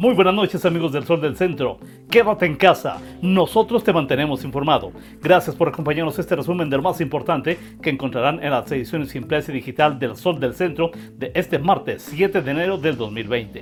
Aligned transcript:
Muy 0.00 0.14
buenas 0.14 0.32
noches 0.32 0.64
amigos 0.64 0.92
del 0.92 1.04
Sol 1.04 1.20
del 1.20 1.36
Centro. 1.36 1.78
Quédate 2.10 2.46
en 2.46 2.56
casa, 2.56 3.02
nosotros 3.20 3.84
te 3.84 3.92
mantenemos 3.92 4.44
informado. 4.44 4.92
Gracias 5.20 5.54
por 5.54 5.68
acompañarnos 5.68 6.18
este 6.18 6.36
resumen 6.36 6.70
de 6.70 6.78
lo 6.78 6.82
más 6.82 7.02
importante 7.02 7.58
que 7.82 7.90
encontrarán 7.90 8.42
en 8.42 8.50
las 8.50 8.72
ediciones 8.72 9.14
impresa 9.14 9.52
y 9.52 9.56
digital 9.56 9.98
del 9.98 10.16
Sol 10.16 10.40
del 10.40 10.54
Centro 10.54 10.90
de 11.18 11.32
este 11.34 11.58
martes 11.58 12.00
7 12.08 12.40
de 12.40 12.50
enero 12.50 12.78
del 12.78 12.96
2020. 12.96 13.60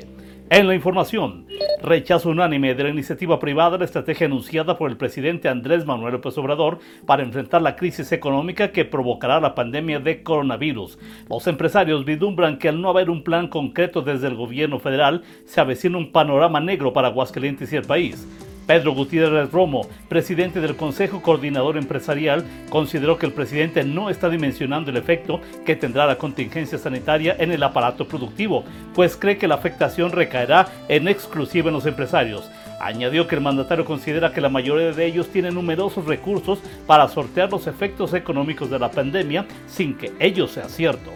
En 0.51 0.69
la 0.69 0.77
información, 0.77 1.45
rechazo 1.83 2.31
unánime 2.31 2.75
de 2.75 2.83
la 2.85 2.91
iniciativa 2.91 3.39
privada 3.39 3.79
la 3.79 3.85
estrategia 3.85 4.27
anunciada 4.27 4.77
por 4.77 4.91
el 4.91 4.97
presidente 4.97 5.49
Andrés 5.49 5.87
Manuel 5.87 6.15
López 6.15 6.37
Obrador 6.39 6.79
para 7.07 7.23
enfrentar 7.23 7.62
la 7.62 7.77
crisis 7.77 8.12
económica 8.12 8.73
que 8.73 8.85
provocará 8.85 9.41
la 9.41 9.55
pandemia 9.55 10.01
de 10.01 10.23
coronavirus. 10.23 10.99
Los 11.29 11.47
empresarios 11.47 12.05
vislumbran 12.05 12.59
que 12.59 12.69
al 12.69 12.80
no 12.80 12.91
haber 12.91 13.11
un 13.11 13.23
plan 13.23 13.49
concreto 13.49 14.03
desde 14.03 14.27
el 14.29 14.35
gobierno 14.35 14.79
federal, 14.79 15.23
se 15.45 15.61
avecina 15.61 15.99
un 15.99 16.12
panorama 16.12 16.61
negro 16.61 16.93
para 16.93 17.09
Aguascalientes 17.09 17.73
y 17.73 17.77
el 17.77 17.85
país. 17.85 18.27
Pedro 18.69 18.93
Gutiérrez 18.93 19.51
Romo, 19.51 19.89
presidente 20.11 20.61
del 20.61 20.77
Consejo 20.77 21.23
Coordinador 21.23 21.79
Empresarial, 21.79 22.45
consideró 22.69 23.17
que 23.17 23.25
el 23.25 23.33
presidente 23.33 23.83
no 23.83 24.11
está 24.11 24.29
dimensionando 24.29 24.91
el 24.91 24.99
efecto 24.99 25.41
que 25.65 25.75
tendrá 25.75 26.05
la 26.05 26.19
contingencia 26.19 26.77
sanitaria 26.77 27.35
en 27.39 27.51
el 27.51 27.63
aparato 27.63 28.07
productivo, 28.07 28.65
pues 28.95 29.17
cree 29.17 29.39
que 29.39 29.49
la 29.49 29.55
afectación 29.55 30.13
recaerá 30.13 30.69
en 30.89 31.09
exclusiva 31.09 31.69
en 31.69 31.75
los 31.77 31.87
empresarios. 31.87 32.51
Añadió 32.79 33.27
que 33.27 33.37
el 33.37 33.41
mandatario 33.41 33.87
considera 33.87 34.35
que 34.35 34.43
la 34.43 34.51
mayoría 34.51 34.93
de 34.93 35.07
ellos 35.07 35.29
tienen 35.29 35.55
numerosos 35.55 36.05
recursos 36.05 36.59
para 36.87 37.09
sortear 37.09 37.51
los 37.51 37.66
efectos 37.66 38.13
económicos 38.13 38.69
de 38.69 38.79
la 38.79 38.91
pandemia 38.91 39.47
sin 39.66 39.97
que 39.97 40.13
ello 40.21 40.47
sea 40.47 40.69
cierto. 40.69 41.11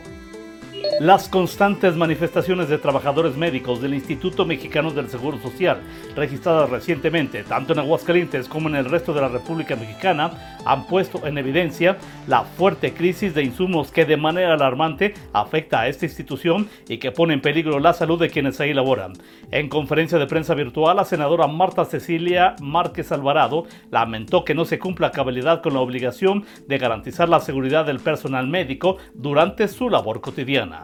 Las 1.00 1.28
constantes 1.28 1.96
manifestaciones 1.96 2.68
de 2.68 2.78
trabajadores 2.78 3.36
médicos 3.36 3.80
del 3.80 3.94
Instituto 3.94 4.44
Mexicano 4.44 4.90
del 4.90 5.08
Seguro 5.08 5.38
Social, 5.38 5.80
registradas 6.14 6.70
recientemente 6.70 7.42
tanto 7.44 7.72
en 7.72 7.80
Aguascalientes 7.80 8.46
como 8.46 8.68
en 8.68 8.76
el 8.76 8.84
resto 8.84 9.14
de 9.14 9.22
la 9.22 9.28
República 9.28 9.74
Mexicana, 9.74 10.58
han 10.64 10.86
puesto 10.86 11.26
en 11.26 11.38
evidencia 11.38 11.96
la 12.28 12.42
fuerte 12.42 12.92
crisis 12.92 13.34
de 13.34 13.42
insumos 13.42 13.90
que 13.90 14.04
de 14.04 14.16
manera 14.16 14.54
alarmante 14.54 15.14
afecta 15.32 15.80
a 15.80 15.88
esta 15.88 16.04
institución 16.04 16.68
y 16.88 16.98
que 16.98 17.10
pone 17.10 17.34
en 17.34 17.40
peligro 17.40 17.80
la 17.80 17.94
salud 17.94 18.20
de 18.20 18.30
quienes 18.30 18.60
ahí 18.60 18.72
laboran. 18.72 19.14
En 19.50 19.68
conferencia 19.68 20.18
de 20.18 20.26
prensa 20.26 20.54
virtual, 20.54 20.96
la 20.96 21.04
senadora 21.04 21.46
Marta 21.46 21.84
Cecilia 21.84 22.54
Márquez 22.60 23.10
Alvarado 23.10 23.66
lamentó 23.90 24.44
que 24.44 24.54
no 24.54 24.64
se 24.64 24.78
cumpla 24.78 25.10
cabalidad 25.10 25.62
con 25.62 25.74
la 25.74 25.80
obligación 25.80 26.44
de 26.68 26.78
garantizar 26.78 27.28
la 27.28 27.40
seguridad 27.40 27.86
del 27.86 27.98
personal 27.98 28.46
médico 28.46 28.98
durante 29.14 29.66
su 29.68 29.88
labor 29.88 30.20
cotidiana. 30.20 30.82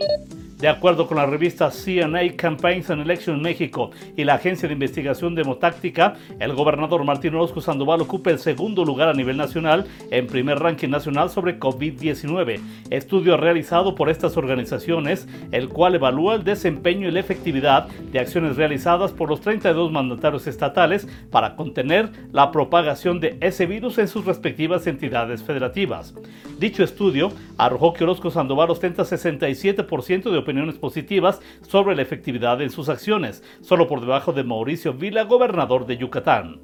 Thank 0.00 0.32
you. 0.32 0.33
De 0.64 0.70
acuerdo 0.70 1.06
con 1.06 1.18
la 1.18 1.26
revista 1.26 1.70
CNA 1.70 2.36
Campaigns 2.38 2.88
and 2.88 3.02
Elections 3.02 3.38
México 3.38 3.90
y 4.16 4.24
la 4.24 4.36
agencia 4.36 4.66
de 4.66 4.72
investigación 4.72 5.34
demotáctica, 5.34 6.14
el 6.40 6.54
gobernador 6.54 7.04
Martín 7.04 7.34
Orozco 7.34 7.60
Sandoval 7.60 8.00
ocupa 8.00 8.30
el 8.30 8.38
segundo 8.38 8.82
lugar 8.82 9.10
a 9.10 9.12
nivel 9.12 9.36
nacional 9.36 9.84
en 10.10 10.26
primer 10.26 10.60
ranking 10.60 10.88
nacional 10.88 11.28
sobre 11.28 11.60
COVID-19. 11.60 12.60
Estudio 12.88 13.36
realizado 13.36 13.94
por 13.94 14.08
estas 14.08 14.38
organizaciones, 14.38 15.28
el 15.52 15.68
cual 15.68 15.96
evalúa 15.96 16.36
el 16.36 16.44
desempeño 16.44 17.08
y 17.08 17.10
la 17.10 17.20
efectividad 17.20 17.86
de 17.88 18.20
acciones 18.20 18.56
realizadas 18.56 19.12
por 19.12 19.28
los 19.28 19.42
32 19.42 19.92
mandatarios 19.92 20.46
estatales 20.46 21.06
para 21.30 21.56
contener 21.56 22.08
la 22.32 22.50
propagación 22.50 23.20
de 23.20 23.36
ese 23.42 23.66
virus 23.66 23.98
en 23.98 24.08
sus 24.08 24.24
respectivas 24.24 24.86
entidades 24.86 25.42
federativas. 25.42 26.14
Dicho 26.58 26.82
estudio 26.82 27.32
arrojó 27.58 27.92
que 27.92 28.04
Orozco 28.04 28.30
Sandoval 28.30 28.70
ostenta 28.70 29.02
67% 29.02 30.30
de 30.30 30.38
opinión 30.38 30.53
positivas 30.78 31.40
sobre 31.62 31.96
la 31.96 32.02
efectividad 32.02 32.60
en 32.62 32.70
sus 32.70 32.88
acciones, 32.88 33.42
solo 33.60 33.86
por 33.86 34.00
debajo 34.00 34.32
de 34.32 34.44
Mauricio 34.44 34.94
Vila, 34.94 35.24
gobernador 35.24 35.86
de 35.86 35.96
Yucatán. 35.96 36.60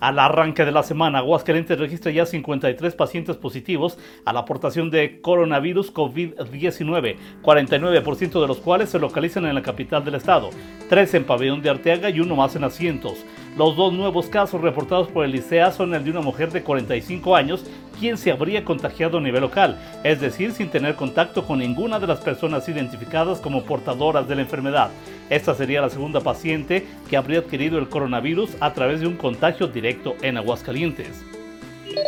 Al 0.00 0.20
arranque 0.20 0.64
de 0.64 0.70
la 0.70 0.84
semana, 0.84 1.18
Aguascalientes 1.18 1.76
registra 1.76 2.12
ya 2.12 2.24
53 2.24 2.94
pacientes 2.94 3.36
positivos 3.36 3.98
a 4.24 4.32
la 4.32 4.40
aportación 4.40 4.90
de 4.90 5.20
coronavirus 5.20 5.92
COVID-19, 5.92 7.16
49% 7.42 8.40
de 8.40 8.46
los 8.46 8.58
cuales 8.58 8.90
se 8.90 9.00
localizan 9.00 9.46
en 9.46 9.56
la 9.56 9.62
capital 9.62 10.04
del 10.04 10.14
estado, 10.14 10.50
3 10.88 11.14
en 11.14 11.24
Pabellón 11.24 11.62
de 11.62 11.70
Arteaga 11.70 12.10
y 12.10 12.20
uno 12.20 12.36
más 12.36 12.54
en 12.54 12.62
Asientos. 12.62 13.24
Los 13.58 13.74
dos 13.74 13.92
nuevos 13.92 14.26
casos 14.28 14.60
reportados 14.60 15.08
por 15.08 15.24
el 15.24 15.34
ICEA 15.34 15.72
son 15.72 15.92
el 15.92 16.04
de 16.04 16.12
una 16.12 16.20
mujer 16.20 16.52
de 16.52 16.62
45 16.62 17.34
años 17.34 17.64
quien 17.98 18.16
se 18.16 18.30
habría 18.30 18.64
contagiado 18.64 19.18
a 19.18 19.20
nivel 19.20 19.40
local, 19.40 19.76
es 20.04 20.20
decir, 20.20 20.52
sin 20.52 20.68
tener 20.68 20.94
contacto 20.94 21.44
con 21.44 21.58
ninguna 21.58 21.98
de 21.98 22.06
las 22.06 22.20
personas 22.20 22.68
identificadas 22.68 23.40
como 23.40 23.64
portadoras 23.64 24.28
de 24.28 24.36
la 24.36 24.42
enfermedad. 24.42 24.90
Esta 25.28 25.56
sería 25.56 25.80
la 25.80 25.90
segunda 25.90 26.20
paciente 26.20 26.86
que 27.10 27.16
habría 27.16 27.40
adquirido 27.40 27.80
el 27.80 27.88
coronavirus 27.88 28.50
a 28.60 28.72
través 28.74 29.00
de 29.00 29.08
un 29.08 29.16
contagio 29.16 29.66
directo 29.66 30.14
en 30.22 30.36
Aguascalientes 30.36 31.24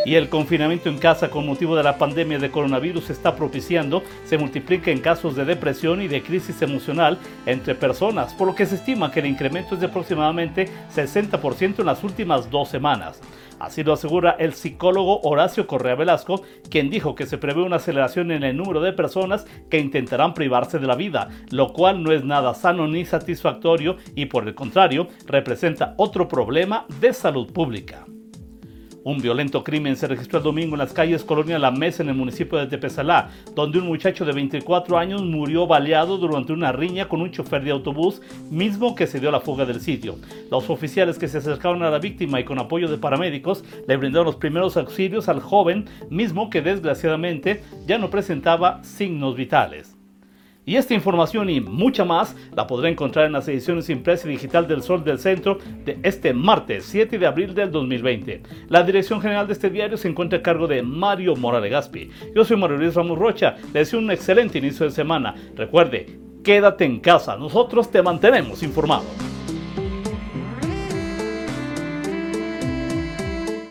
y 0.05 0.15
el 0.15 0.29
confinamiento 0.29 0.89
en 0.89 0.97
casa 0.97 1.29
con 1.29 1.45
motivo 1.45 1.75
de 1.75 1.83
la 1.83 1.97
pandemia 1.97 2.39
de 2.39 2.51
coronavirus 2.51 3.09
está 3.09 3.35
propiciando 3.35 4.03
se 4.25 4.37
multiplica 4.37 4.91
en 4.91 4.99
casos 4.99 5.35
de 5.35 5.45
depresión 5.45 6.01
y 6.01 6.07
de 6.07 6.23
crisis 6.23 6.61
emocional 6.61 7.17
entre 7.45 7.75
personas, 7.75 8.33
por 8.33 8.47
lo 8.47 8.55
que 8.55 8.65
se 8.65 8.75
estima 8.75 9.11
que 9.11 9.19
el 9.19 9.27
incremento 9.27 9.75
es 9.75 9.81
de 9.81 9.87
aproximadamente 9.87 10.69
60% 10.95 11.79
en 11.79 11.85
las 11.85 12.03
últimas 12.03 12.49
dos 12.49 12.69
semanas. 12.69 13.21
Así 13.61 13.83
lo 13.83 13.93
asegura 13.93 14.35
el 14.39 14.53
psicólogo 14.53 15.21
Horacio 15.21 15.67
Correa 15.67 15.93
Velasco, 15.93 16.41
quien 16.71 16.89
dijo 16.89 17.13
que 17.13 17.27
se 17.27 17.37
prevé 17.37 17.61
una 17.61 17.75
aceleración 17.75 18.31
en 18.31 18.43
el 18.43 18.57
número 18.57 18.81
de 18.81 18.91
personas 18.91 19.45
que 19.69 19.77
intentarán 19.77 20.33
privarse 20.33 20.79
de 20.79 20.87
la 20.87 20.95
vida, 20.95 21.29
lo 21.51 21.71
cual 21.71 22.01
no 22.01 22.11
es 22.11 22.23
nada 22.23 22.55
sano 22.55 22.87
ni 22.87 23.05
satisfactorio 23.05 23.97
y 24.15 24.25
por 24.25 24.47
el 24.47 24.55
contrario 24.55 25.09
representa 25.27 25.93
otro 25.97 26.27
problema 26.27 26.87
de 26.99 27.13
salud 27.13 27.53
pública. 27.53 28.05
Un 29.03 29.17
violento 29.17 29.63
crimen 29.63 29.95
se 29.95 30.07
registró 30.07 30.37
el 30.37 30.43
domingo 30.43 30.75
en 30.75 30.79
las 30.79 30.93
calles 30.93 31.23
Colonia 31.23 31.57
La 31.57 31.71
Mesa 31.71 32.03
en 32.03 32.09
el 32.09 32.15
municipio 32.15 32.59
de 32.59 32.67
Tepezalá, 32.67 33.31
donde 33.55 33.79
un 33.79 33.87
muchacho 33.87 34.25
de 34.25 34.31
24 34.31 34.95
años 34.95 35.23
murió 35.23 35.65
baleado 35.65 36.19
durante 36.19 36.53
una 36.53 36.71
riña 36.71 37.09
con 37.09 37.21
un 37.21 37.31
chofer 37.31 37.63
de 37.63 37.71
autobús, 37.71 38.21
mismo 38.51 38.93
que 38.93 39.07
se 39.07 39.19
dio 39.19 39.31
la 39.31 39.39
fuga 39.39 39.65
del 39.65 39.81
sitio. 39.81 40.17
Los 40.51 40.69
oficiales 40.69 41.17
que 41.17 41.27
se 41.27 41.39
acercaron 41.39 41.81
a 41.81 41.89
la 41.89 41.97
víctima 41.97 42.39
y 42.39 42.43
con 42.43 42.59
apoyo 42.59 42.87
de 42.87 42.99
paramédicos 42.99 43.63
le 43.87 43.97
brindaron 43.97 44.27
los 44.27 44.35
primeros 44.35 44.77
auxilios 44.77 45.29
al 45.29 45.39
joven, 45.39 45.85
mismo 46.11 46.51
que 46.51 46.61
desgraciadamente 46.61 47.63
ya 47.87 47.97
no 47.97 48.11
presentaba 48.11 48.83
signos 48.83 49.35
vitales. 49.35 50.00
Y 50.63 50.75
esta 50.75 50.93
información 50.93 51.49
y 51.49 51.59
mucha 51.59 52.05
más 52.05 52.35
la 52.55 52.67
podrá 52.67 52.87
encontrar 52.89 53.25
en 53.25 53.31
las 53.31 53.47
ediciones 53.47 53.89
impresa 53.89 54.27
y 54.27 54.31
digital 54.31 54.67
del 54.67 54.83
Sol 54.83 55.03
del 55.03 55.17
Centro 55.17 55.57
de 55.83 55.99
este 56.03 56.33
martes 56.33 56.85
7 56.85 57.17
de 57.17 57.25
abril 57.25 57.55
del 57.55 57.71
2020. 57.71 58.43
La 58.69 58.83
dirección 58.83 59.21
general 59.21 59.47
de 59.47 59.53
este 59.53 59.71
diario 59.71 59.97
se 59.97 60.07
encuentra 60.07 60.39
a 60.39 60.43
cargo 60.43 60.67
de 60.67 60.83
Mario 60.83 61.35
Morales 61.35 61.71
Gaspi. 61.71 62.11
Yo 62.35 62.45
soy 62.45 62.57
Mario 62.57 62.77
Luis 62.77 62.93
Ramos 62.93 63.17
Rocha, 63.17 63.55
le 63.73 63.79
deseo 63.79 63.99
un 63.99 64.11
excelente 64.11 64.59
inicio 64.59 64.85
de 64.85 64.91
semana. 64.91 65.33
Recuerde, 65.55 66.19
quédate 66.43 66.85
en 66.85 66.99
casa, 66.99 67.35
nosotros 67.37 67.89
te 67.89 68.03
mantenemos 68.03 68.61
informado. 68.61 69.30